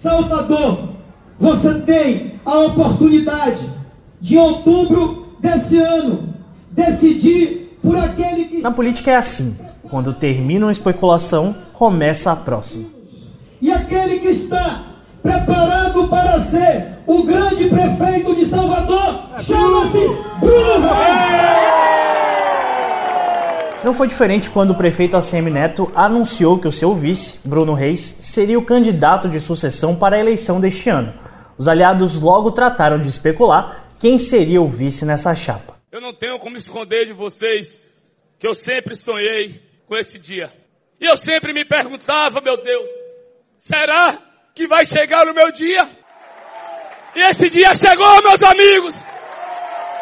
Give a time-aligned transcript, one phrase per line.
[0.00, 0.94] Salvador,
[1.38, 3.68] você tem a oportunidade
[4.18, 6.34] de outubro desse ano
[6.70, 8.62] decidir por aquele que.
[8.62, 9.58] Na política é assim:
[9.90, 12.86] quando termina uma especulação, começa a próxima.
[13.60, 14.86] E aquele que está
[15.22, 19.98] preparado para ser o grande prefeito de Salvador chama-se
[20.40, 21.89] Bruno Reis.
[23.82, 28.00] Não foi diferente quando o prefeito ACM Neto anunciou que o seu vice, Bruno Reis,
[28.20, 31.14] seria o candidato de sucessão para a eleição deste ano.
[31.56, 35.76] Os aliados logo trataram de especular quem seria o vice nessa chapa.
[35.90, 37.90] Eu não tenho como esconder de vocês
[38.38, 40.52] que eu sempre sonhei com esse dia.
[41.00, 42.88] E eu sempre me perguntava, meu Deus,
[43.56, 44.18] será
[44.54, 45.88] que vai chegar o meu dia?
[47.16, 49.09] E esse dia chegou, meus amigos!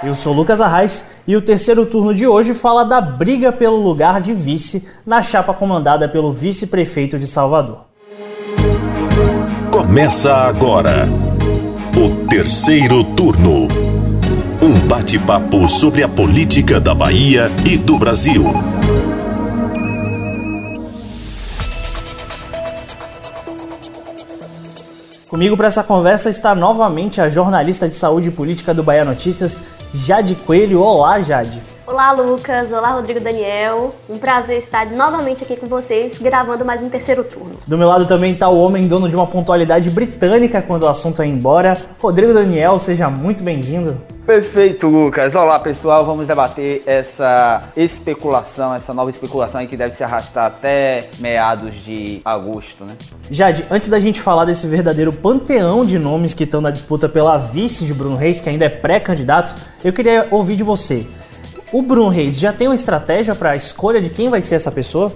[0.00, 4.20] Eu sou Lucas Arraes e o terceiro turno de hoje fala da briga pelo lugar
[4.20, 7.80] de vice na chapa comandada pelo vice-prefeito de Salvador.
[9.72, 11.08] Começa agora
[11.96, 13.66] o terceiro turno.
[14.62, 18.44] Um bate-papo sobre a política da Bahia e do Brasil.
[25.28, 29.62] Comigo para essa conversa está novamente a jornalista de saúde e política do Bahia Notícias,
[29.92, 30.80] Jade Coelho.
[30.80, 31.60] Olá, Jade.
[31.86, 32.72] Olá, Lucas.
[32.72, 33.94] Olá, Rodrigo Daniel.
[34.08, 37.52] Um prazer estar novamente aqui com vocês, gravando mais um terceiro turno.
[37.66, 41.20] Do meu lado também está o homem dono de uma pontualidade britânica quando o assunto
[41.20, 41.76] é embora.
[42.00, 44.17] Rodrigo Daniel, seja muito bem-vindo.
[44.28, 45.34] Perfeito, Lucas.
[45.34, 46.04] Olá, pessoal.
[46.04, 52.20] Vamos debater essa especulação, essa nova especulação aí que deve se arrastar até meados de
[52.22, 52.94] agosto, né?
[53.30, 57.38] Jade, antes da gente falar desse verdadeiro panteão de nomes que estão na disputa pela
[57.38, 61.06] vice de Bruno Reis, que ainda é pré-candidato, eu queria ouvir de você.
[61.72, 64.70] O Bruno Reis já tem uma estratégia para a escolha de quem vai ser essa
[64.70, 65.10] pessoa?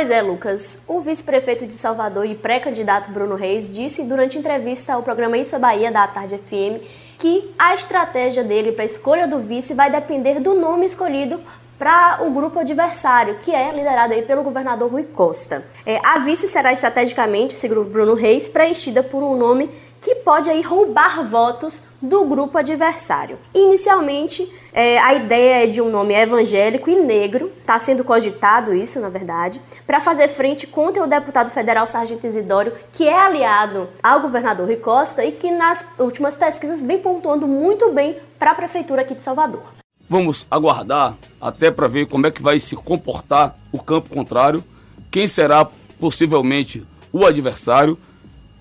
[0.00, 0.78] Pois é, Lucas.
[0.88, 5.58] O vice-prefeito de Salvador e pré-candidato Bruno Reis disse durante entrevista ao programa Isso é
[5.58, 6.82] Bahia da Tarde FM
[7.18, 11.38] que a estratégia dele para a escolha do vice vai depender do nome escolhido
[11.78, 15.66] para o grupo adversário, que é liderado aí pelo governador Rui Costa.
[15.84, 19.68] É, a vice será estrategicamente, segundo Bruno Reis, preenchida por um nome
[20.00, 23.38] que pode aí roubar votos do grupo adversário.
[23.54, 28.98] Inicialmente, é, a ideia é de um nome evangélico e negro, está sendo cogitado isso,
[29.00, 34.20] na verdade, para fazer frente contra o deputado federal Sargento Isidório, que é aliado ao
[34.20, 39.02] governador Rui Costa e que nas últimas pesquisas vem pontuando muito bem para a prefeitura
[39.02, 39.62] aqui de Salvador.
[40.08, 44.64] Vamos aguardar até para ver como é que vai se comportar o campo contrário,
[45.10, 45.68] quem será
[46.00, 46.82] possivelmente
[47.12, 47.98] o adversário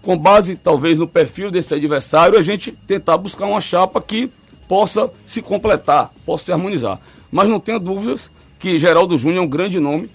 [0.01, 4.31] com base talvez no perfil desse adversário, a gente tentar buscar uma chapa que
[4.67, 6.99] possa se completar, possa se harmonizar.
[7.31, 10.09] Mas não tenha dúvidas que Geraldo Júnior é um grande nome,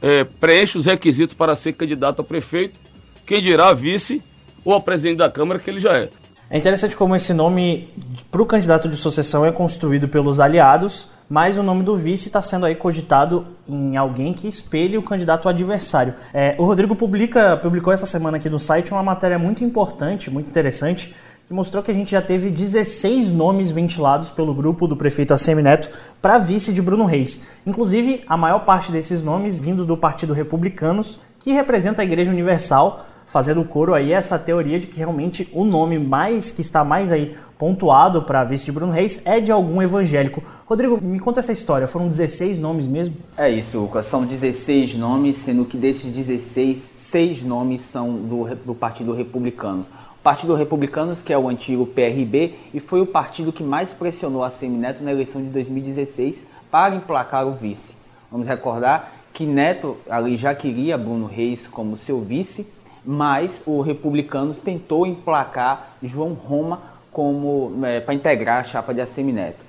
[0.00, 2.78] é, preenche os requisitos para ser candidato a prefeito,
[3.26, 4.22] quem dirá vice
[4.64, 6.08] ou a presidente da Câmara, que ele já é.
[6.50, 7.88] É interessante como esse nome
[8.30, 12.40] para o candidato de sucessão é construído pelos aliados, mas o nome do vice está
[12.40, 16.14] sendo aí cogitado em alguém que espelhe o candidato adversário.
[16.32, 20.48] É, o Rodrigo publica, publicou essa semana aqui no site uma matéria muito importante, muito
[20.48, 21.12] interessante,
[21.44, 25.60] que mostrou que a gente já teve 16 nomes ventilados pelo grupo do prefeito ACM
[25.60, 25.88] Neto
[26.22, 27.48] para vice de Bruno Reis.
[27.66, 33.04] Inclusive, a maior parte desses nomes vindos do Partido Republicanos, que representa a Igreja Universal,
[33.26, 37.36] fazendo coro aí essa teoria de que realmente o nome mais que está mais aí
[37.64, 40.42] pontuado para vice de Bruno Reis é de algum evangélico.
[40.66, 41.86] Rodrigo, me conta essa história.
[41.86, 43.16] Foram 16 nomes mesmo?
[43.38, 43.88] É isso.
[44.02, 49.86] São 16 nomes, sendo que desses 16, seis nomes são do, do Partido Republicano.
[50.22, 54.50] Partido Republicano, que é o antigo PRB, e foi o partido que mais pressionou a
[54.50, 57.94] Semineto na eleição de 2016 para emplacar o vice.
[58.30, 62.66] Vamos recordar que Neto ali já queria Bruno Reis como seu vice,
[63.06, 69.64] mas o Republicanos tentou emplacar João Roma como é, para integrar a chapa de Assemineto.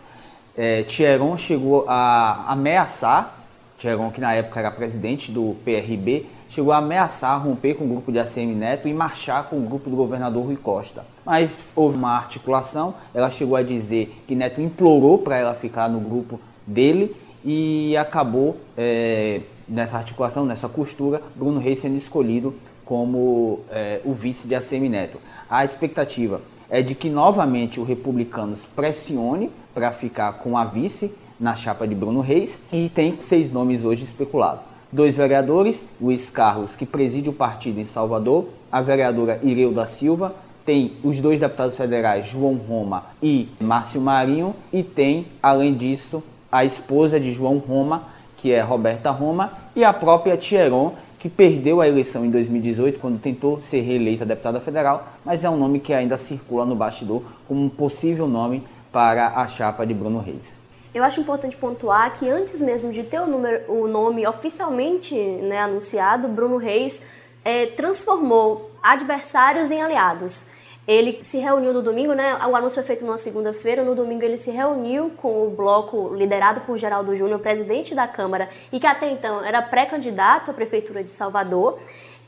[0.57, 3.37] É, Thieron chegou a ameaçar,
[3.77, 8.11] Thieron que na época era presidente do PRB, chegou a ameaçar romper com o grupo
[8.11, 11.05] de ACM Neto e marchar com o grupo do governador Rui Costa.
[11.23, 15.99] Mas houve uma articulação, ela chegou a dizer que Neto implorou para ela ficar no
[15.99, 24.01] grupo dele e acabou é, nessa articulação, nessa costura, Bruno Reis sendo escolhido como é,
[24.03, 25.19] o vice de ACM Neto.
[25.47, 31.55] A expectativa é de que novamente o Republicanos pressione para ficar com a vice na
[31.55, 34.63] chapa de Bruno Reis e tem seis nomes hoje especulados.
[34.91, 40.33] Dois vereadores, Luiz Carlos, que preside o partido em Salvador, a vereadora Ireu da Silva,
[40.65, 46.65] tem os dois deputados federais, João Roma e Márcio Marinho, e tem, além disso, a
[46.65, 48.03] esposa de João Roma,
[48.37, 53.19] que é Roberta Roma, e a própria Tieron, que perdeu a eleição em 2018, quando
[53.19, 57.63] tentou ser reeleita deputada federal, mas é um nome que ainda circula no bastidor como
[57.63, 60.57] um possível nome para a chapa de Bruno Reis.
[60.93, 65.59] Eu acho importante pontuar que antes mesmo de ter o, número, o nome oficialmente né,
[65.59, 67.01] anunciado, Bruno Reis
[67.43, 70.43] é, transformou adversários em aliados.
[70.87, 72.35] Ele se reuniu no domingo, né?
[72.47, 73.83] O anúncio foi feito numa segunda-feira.
[73.83, 78.49] No domingo ele se reuniu com o bloco liderado por Geraldo Júnior, presidente da Câmara,
[78.71, 81.79] e que até então era pré-candidato à prefeitura de Salvador.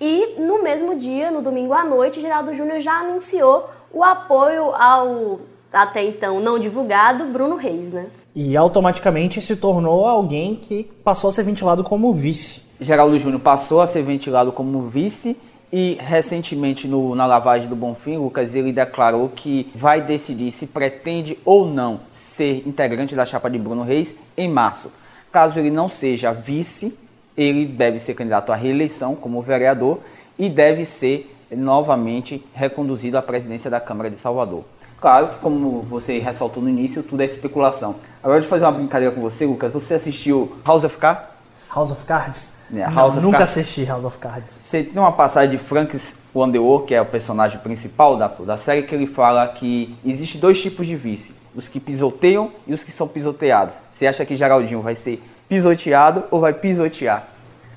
[0.02, 5.40] E no mesmo dia, no domingo à noite, Geraldo Júnior já anunciou o apoio ao
[5.72, 8.08] até então não divulgado Bruno Reis, né?
[8.34, 12.64] E automaticamente se tornou alguém que passou a ser ventilado como vice.
[12.80, 15.36] Geraldo Júnior passou a ser ventilado como vice
[15.72, 21.38] e recentemente no, na lavagem do Bonfim, Lucas, ele declarou que vai decidir se pretende
[21.44, 24.92] ou não ser integrante da chapa de Bruno Reis em março.
[25.32, 26.98] Caso ele não seja vice,
[27.36, 30.00] ele deve ser candidato à reeleição como vereador
[30.40, 34.64] e deve ser novamente reconduzido à presidência da Câmara de Salvador.
[35.00, 37.96] Claro que, como você ressaltou no início, tudo é especulação.
[38.24, 41.37] Agora, de fazer uma brincadeira com você, Lucas, você assistiu House of Cards?
[41.78, 42.54] House of Cards?
[42.74, 43.58] É, House Não, of nunca Cards.
[43.58, 44.50] assisti House of Cards.
[44.50, 45.96] Você tem uma passagem de Frank
[46.34, 50.60] Underwood, que é o personagem principal da, da série, que ele fala que existe dois
[50.60, 53.76] tipos de vice: os que pisoteiam e os que são pisoteados.
[53.94, 57.28] Você acha que Geraldinho vai ser pisoteado ou vai pisotear?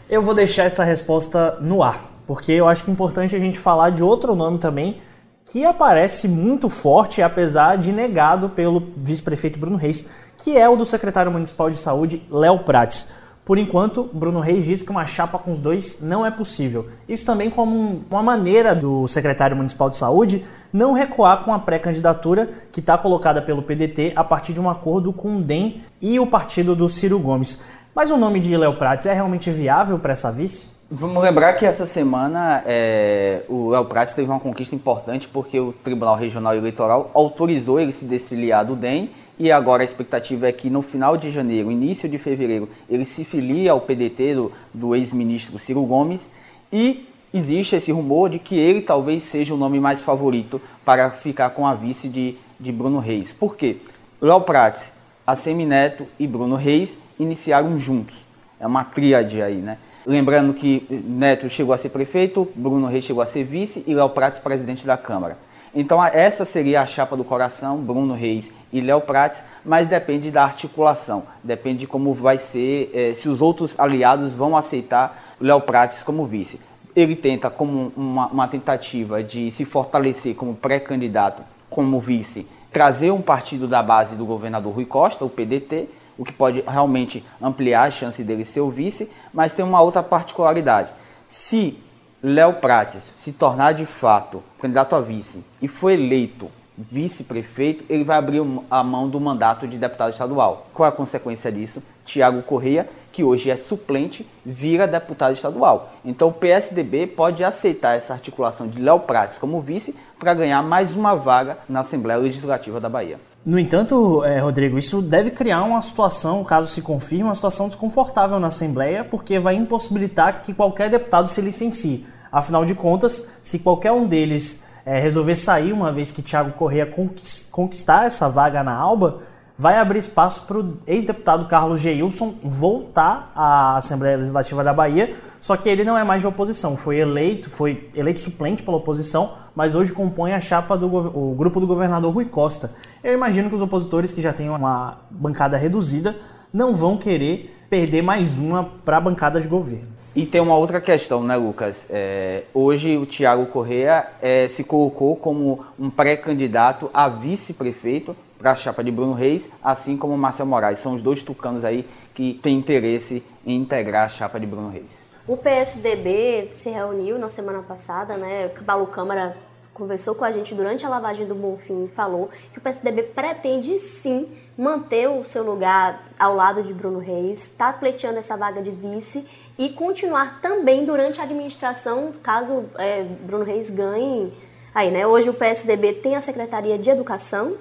[0.09, 3.59] Eu vou deixar essa resposta no ar, porque eu acho que é importante a gente
[3.59, 4.97] falar de outro nome também
[5.45, 10.09] que aparece muito forte, apesar de negado pelo vice-prefeito Bruno Reis,
[10.39, 13.09] que é o do secretário municipal de saúde, Léo Prates.
[13.51, 16.87] Por enquanto, Bruno Reis diz que uma chapa com os dois não é possível.
[17.09, 21.59] Isso também como um- uma maneira do secretário municipal de saúde não recuar com a
[21.59, 26.21] pré-candidatura que está colocada pelo PDT a partir de um acordo com o DEM e
[26.21, 27.61] o partido do Ciro Gomes.
[27.93, 30.71] Mas o nome de Léo Prates é realmente viável para essa vice?
[30.89, 35.73] Vamos lembrar que essa semana é, o Léo Prates teve uma conquista importante porque o
[35.73, 40.69] Tribunal Regional Eleitoral autorizou ele se desfiliar do DEM e agora a expectativa é que
[40.69, 45.59] no final de janeiro, início de fevereiro, ele se filie ao PDT do, do ex-ministro
[45.59, 46.29] Ciro Gomes
[46.71, 51.49] e existe esse rumor de que ele talvez seja o nome mais favorito para ficar
[51.51, 53.33] com a vice de, de Bruno Reis.
[53.33, 53.79] Por quê?
[54.21, 54.93] Léo Prates,
[55.27, 58.23] Assemineto e Bruno Reis iniciaram juntos.
[58.61, 59.79] É uma tríade aí, né?
[60.05, 64.11] Lembrando que Neto chegou a ser prefeito, Bruno Reis chegou a ser vice e Léo
[64.11, 65.39] Prates presidente da Câmara.
[65.75, 70.43] Então essa seria a chapa do coração, Bruno Reis e Léo Prates, mas depende da
[70.43, 76.03] articulação, depende de como vai ser, eh, se os outros aliados vão aceitar Léo Prates
[76.03, 76.61] como vice.
[76.95, 83.23] Ele tenta como uma, uma tentativa de se fortalecer como pré-candidato, como vice, trazer um
[83.23, 85.89] partido da base do governador Rui Costa, o PDT,
[86.19, 90.03] o que pode realmente ampliar a chance dele ser o vice, mas tem uma outra
[90.03, 90.91] particularidade.
[91.29, 91.79] Se
[92.23, 98.17] Léo Prates se tornar de fato candidato a vice e for eleito vice-prefeito, ele vai
[98.17, 100.67] abrir a mão do mandato de deputado estadual.
[100.73, 101.83] Qual é a consequência disso?
[102.05, 105.93] Tiago Correia, que hoje é suplente, vira deputado estadual.
[106.05, 110.95] Então o PSDB pode aceitar essa articulação de Léo Prates como vice para ganhar mais
[110.95, 113.19] uma vaga na Assembleia Legislativa da Bahia.
[113.45, 118.39] No entanto, eh, Rodrigo, isso deve criar uma situação, caso se confirme, uma situação desconfortável
[118.39, 122.07] na Assembleia, porque vai impossibilitar que qualquer deputado se licencie.
[122.31, 126.87] Afinal de contas, se qualquer um deles eh, resolver sair, uma vez que Tiago Correia
[126.87, 129.23] conquis- conquistar essa vaga na Alba,
[129.59, 135.55] vai abrir espaço para o ex-deputado Carlos Geilson voltar à Assembleia Legislativa da Bahia, só
[135.55, 139.75] que ele não é mais de oposição, foi eleito, foi eleito suplente pela oposição, mas
[139.75, 142.71] hoje compõe a chapa do o grupo do governador Rui Costa.
[143.05, 146.17] Eu imagino que os opositores que já têm uma bancada reduzida
[146.51, 150.00] não vão querer perder mais uma para a bancada de governo.
[150.15, 151.87] E tem uma outra questão, né, Lucas?
[151.89, 158.57] É, hoje o Tiago Correa é, se colocou como um pré-candidato a vice-prefeito para a
[158.57, 160.81] chapa de Bruno Reis, assim como Marcel Moraes.
[160.81, 165.05] São os dois tucanos aí que têm interesse em integrar a chapa de Bruno Reis.
[165.29, 168.49] O PSDB se reuniu na semana passada, né?
[168.67, 169.37] Paulo Câmara
[169.75, 173.79] conversou com a gente durante a lavagem do Bonfim e falou que o PSDB pretende
[173.79, 178.71] sim manter o seu lugar ao lado de Bruno Reis, está pleiteando essa vaga de
[178.71, 184.33] vice e continuar também durante a administração, caso é, Bruno Reis ganhe.
[184.75, 185.07] Aí, né?
[185.07, 187.57] Hoje o PSDB tem a Secretaria de Educação,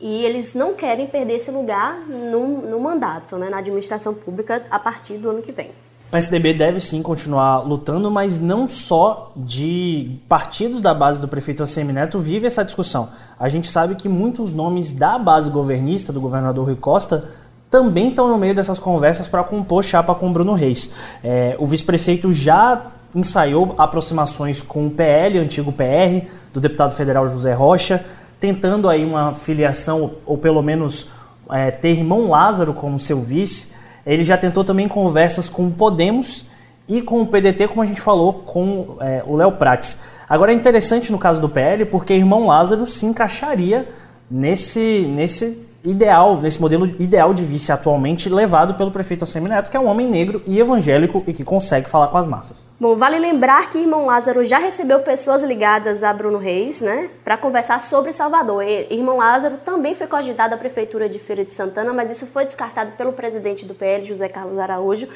[0.00, 4.78] e eles não querem perder esse lugar no, no mandato, né, na administração pública, a
[4.78, 5.72] partir do ano que vem.
[6.08, 11.62] O PSDB deve sim continuar lutando, mas não só de partidos da base do prefeito
[11.62, 13.10] ACM Neto vive essa discussão.
[13.38, 17.28] A gente sabe que muitos nomes da base governista, do governador Rui Costa,
[17.70, 20.94] também estão no meio dessas conversas para compor chapa com Bruno Reis.
[21.22, 27.52] É, o vice-prefeito já ensaiou aproximações com o PL, antigo PR, do deputado federal José
[27.52, 28.02] Rocha,
[28.40, 31.08] tentando aí uma filiação, ou pelo menos
[31.50, 33.76] é, ter irmão Lázaro como seu vice.
[34.08, 36.46] Ele já tentou também conversas com o Podemos
[36.88, 40.00] e com o PDT, como a gente falou, com é, o Léo Prates.
[40.26, 43.86] Agora é interessante no caso do PL, porque irmão Lázaro se encaixaria
[44.30, 49.80] nesse, nesse ideal, nesse modelo ideal de vice atualmente levado pelo prefeito Assemineto, que é
[49.80, 52.66] um homem negro e evangélico e que consegue falar com as massas.
[52.78, 57.36] Bom, vale lembrar que Irmão Lázaro já recebeu pessoas ligadas a Bruno Reis, né, para
[57.36, 58.62] conversar sobre Salvador.
[58.62, 62.44] E, Irmão Lázaro também foi cogitado à prefeitura de Feira de Santana, mas isso foi
[62.44, 65.08] descartado pelo presidente do PL, José Carlos Araújo.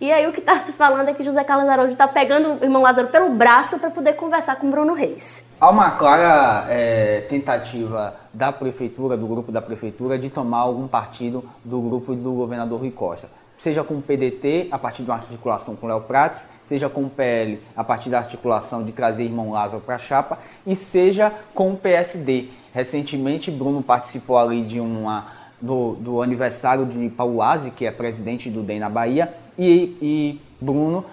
[0.00, 2.64] E aí o que está se falando é que José Carlos Araújo está pegando o
[2.64, 5.44] irmão Lázaro pelo braço para poder conversar com Bruno Reis.
[5.60, 11.44] Há uma clara é, tentativa da prefeitura, do grupo da prefeitura, de tomar algum partido
[11.62, 13.28] do grupo do governador Rui Costa.
[13.58, 17.02] Seja com o PDT, a partir de uma articulação com o Léo Prates, seja com
[17.02, 21.30] o PL, a partir da articulação de trazer irmão Lázaro para a chapa, e seja
[21.54, 22.48] com o PSD.
[22.72, 25.26] Recentemente, Bruno participou ali de uma
[25.60, 31.04] do, do aniversário de Pauazzi, que é presidente do DEM na Bahia, e, e Bruno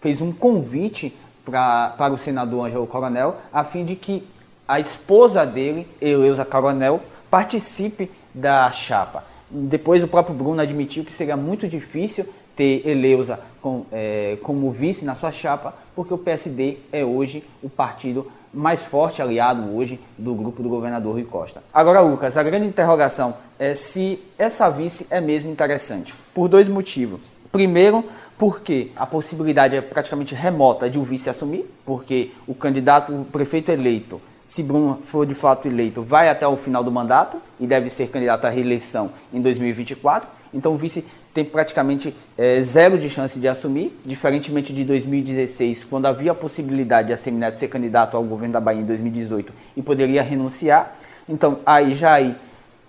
[0.00, 4.26] fez um convite pra, para o senador Ângelo Coronel, a fim de que
[4.66, 9.24] a esposa dele, Eleusa Coronel, participe da chapa.
[9.48, 15.04] Depois o próprio Bruno admitiu que seria muito difícil ter Eleusa com, é, como vice
[15.04, 20.34] na sua chapa, porque o PSD é hoje o partido mais forte aliado hoje do
[20.34, 21.62] grupo do governador Rui Costa.
[21.72, 27.31] Agora, Lucas, a grande interrogação é se essa vice é mesmo interessante, por dois motivos.
[27.52, 28.02] Primeiro,
[28.38, 33.70] porque a possibilidade é praticamente remota de o vice assumir, porque o candidato, o prefeito
[33.70, 37.90] eleito, se Bruno for de fato eleito, vai até o final do mandato e deve
[37.90, 40.28] ser candidato à reeleição em 2024.
[40.52, 41.04] Então o vice
[41.34, 47.08] tem praticamente é, zero de chance de assumir, diferentemente de 2016, quando havia a possibilidade
[47.08, 50.96] de a Semineto ser candidato ao governo da Bahia em 2018 e poderia renunciar.
[51.28, 52.34] Então aí já aí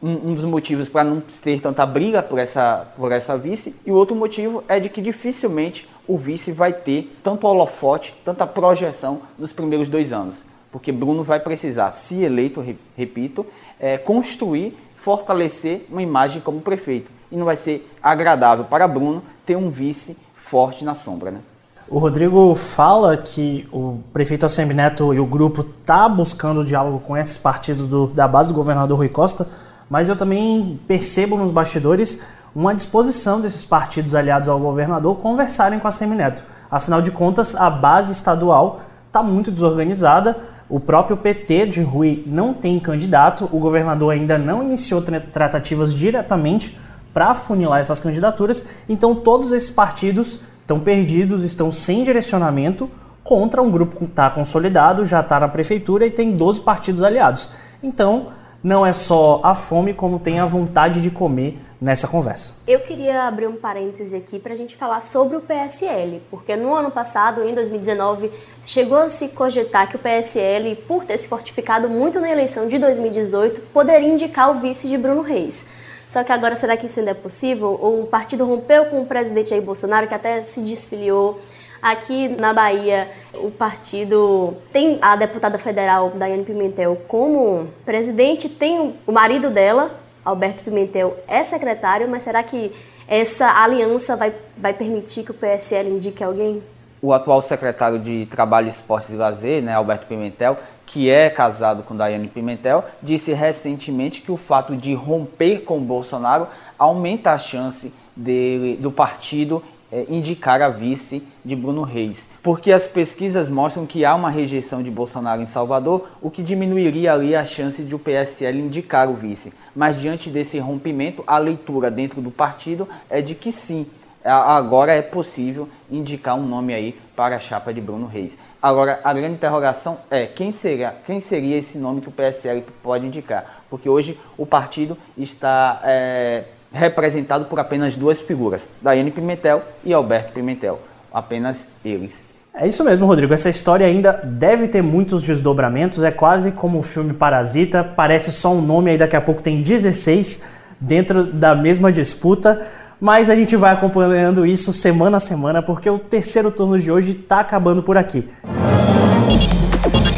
[0.04, 3.74] um, um dos motivos para não ter tanta briga por essa, por essa vice.
[3.86, 8.46] E o outro motivo é de que dificilmente o vice vai ter tanto holofote, tanta
[8.46, 10.44] projeção nos primeiros dois anos.
[10.70, 12.64] Porque Bruno vai precisar, se eleito,
[12.98, 13.46] repito,
[13.80, 17.10] é, construir, fortalecer uma imagem como prefeito.
[17.32, 21.40] E não vai ser agradável para Bruno ter um vice forte na sombra, né?
[21.88, 27.16] O Rodrigo fala que o prefeito Assemi Neto e o grupo tá buscando diálogo com
[27.16, 29.48] esses partidos do, da base do governador Rui Costa,
[29.90, 32.22] mas eu também percebo nos bastidores
[32.56, 36.44] uma disposição desses partidos aliados ao governador conversarem com a Semineto.
[36.70, 40.38] Afinal de contas, a base estadual está muito desorganizada.
[40.70, 46.78] O próprio PT de Rui não tem candidato, o governador ainda não iniciou tratativas diretamente
[47.14, 52.90] para funilar essas candidaturas, então todos esses partidos estão perdidos, estão sem direcionamento
[53.24, 57.50] contra um grupo que está consolidado, já está na prefeitura e tem 12 partidos aliados.
[57.82, 58.28] Então,
[58.64, 62.56] não é só a fome, como tem a vontade de comer nessa conversa.
[62.66, 66.74] Eu queria abrir um parêntese aqui para a gente falar sobre o PSL, porque no
[66.74, 68.32] ano passado, em 2019,
[68.64, 72.80] chegou a se cogitar que o PSL, por ter se fortificado muito na eleição de
[72.80, 75.66] 2018, poderia indicar o vice de Bruno Reis.
[76.08, 77.74] Só que agora, será que isso ainda é possível?
[77.74, 81.42] O partido rompeu com o presidente Jair Bolsonaro, que até se desfiliou
[81.84, 89.12] Aqui na Bahia, o partido tem a deputada federal Daiane Pimentel como presidente, tem o
[89.12, 89.92] marido dela,
[90.24, 92.72] Alberto Pimentel, é secretário, mas será que
[93.06, 96.64] essa aliança vai, vai permitir que o PSL indique alguém?
[97.02, 101.98] O atual secretário de Trabalho, Esportes e Lazer, né, Alberto Pimentel, que é casado com
[101.98, 106.48] Daiane Pimentel, disse recentemente que o fato de romper com Bolsonaro
[106.80, 109.62] aumenta a chance dele, do partido
[109.94, 114.82] é, indicar a vice de Bruno Reis, porque as pesquisas mostram que há uma rejeição
[114.82, 119.14] de Bolsonaro em Salvador, o que diminuiria ali a chance de o PSL indicar o
[119.14, 119.54] vice.
[119.76, 123.86] Mas diante desse rompimento, a leitura dentro do partido é de que sim,
[124.26, 128.36] agora é possível indicar um nome aí para a chapa de Bruno Reis.
[128.60, 133.06] Agora, a grande interrogação é quem seria, quem seria esse nome que o PSL pode
[133.06, 133.64] indicar?
[133.70, 140.34] Porque hoje o partido está é, representado por apenas duas figuras, Daiane Pimentel e Alberto
[140.34, 140.82] Pimentel.
[141.14, 142.24] Apenas eles.
[142.56, 143.34] É isso mesmo, Rodrigo.
[143.34, 146.04] Essa história ainda deve ter muitos desdobramentos.
[146.04, 147.84] É quase como o filme Parasita.
[147.84, 150.44] Parece só um nome, aí daqui a pouco tem 16
[150.80, 152.66] dentro da mesma disputa.
[153.00, 157.12] Mas a gente vai acompanhando isso semana a semana, porque o terceiro turno de hoje
[157.12, 158.28] está acabando por aqui.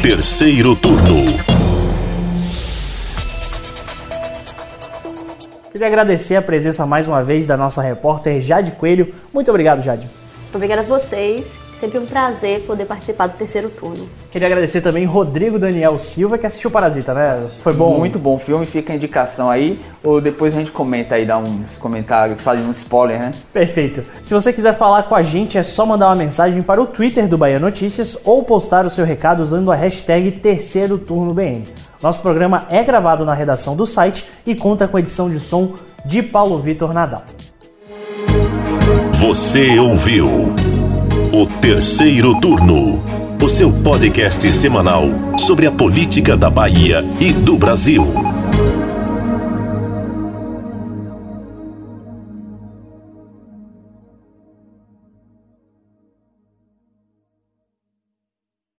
[0.02, 1.55] Terceiro turno.
[5.76, 9.12] Queria agradecer a presença mais uma vez da nossa repórter Jade Coelho.
[9.30, 10.08] Muito obrigado, Jade.
[10.54, 11.65] Obrigada a vocês.
[11.80, 14.08] Sempre um prazer poder participar do terceiro turno.
[14.30, 17.46] Queria agradecer também Rodrigo Daniel Silva, que assistiu Parasita, né?
[17.58, 17.98] Foi bom?
[17.98, 19.78] Muito bom filme, fica a indicação aí.
[20.02, 23.30] Ou depois a gente comenta aí, dá uns comentários, faz um spoiler, né?
[23.52, 24.02] Perfeito.
[24.22, 27.28] Se você quiser falar com a gente, é só mandar uma mensagem para o Twitter
[27.28, 31.64] do Bahia Notícias ou postar o seu recado usando a hashtag Terceiro Turno BN.
[32.02, 35.74] Nosso programa é gravado na redação do site e conta com edição de som
[36.06, 37.24] de Paulo Vitor Nadal.
[39.20, 40.54] Você ouviu
[41.38, 42.98] o terceiro turno,
[43.42, 45.04] o seu podcast semanal
[45.36, 48.35] sobre a política da Bahia e do Brasil.